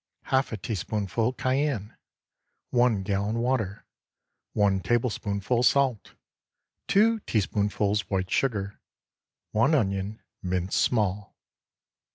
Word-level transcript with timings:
Half 0.23 0.51
a 0.51 0.57
teaspoonful 0.57 1.33
cayenne. 1.33 1.95
1 2.71 3.03
gallon 3.03 3.37
water. 3.37 3.85
1 4.53 4.79
tablespoonful 4.79 5.61
salt. 5.61 6.15
2 6.87 7.19
teaspoonfuls 7.19 8.09
white 8.09 8.31
sugar. 8.31 8.79
1 9.51 9.75
onion, 9.75 10.19
minced 10.41 10.81
small. 10.81 11.35